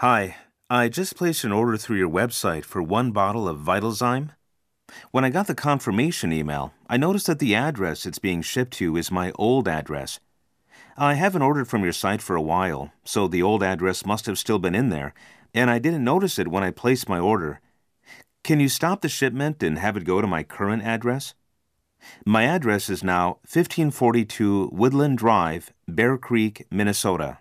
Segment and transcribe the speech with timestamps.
[0.00, 0.36] Hi,
[0.68, 4.28] I just placed an order through your website for one bottle of Vitalzyme.
[5.10, 8.98] When I got the confirmation email, I noticed that the address it's being shipped to
[8.98, 10.20] is my old address.
[10.98, 14.38] I haven't ordered from your site for a while, so the old address must have
[14.38, 15.14] still been in there,
[15.54, 17.62] and I didn't notice it when I placed my order.
[18.44, 21.32] Can you stop the shipment and have it go to my current address?
[22.26, 27.38] My address is now 1542 Woodland Drive, Bear Creek, Minnesota.